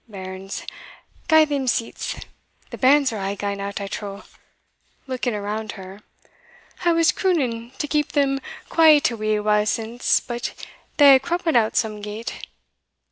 [0.09, 0.65] Bairns,
[1.29, 2.15] gie them seats
[2.71, 4.23] the bairns are a' gane out, I trow,"
[5.05, 6.01] looking around her;
[6.83, 10.55] "I was crooning to keep them quiet a wee while since; but
[10.97, 12.47] they hae cruppen out some gate.